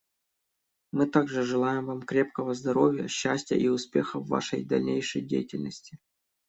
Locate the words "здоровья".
2.55-3.07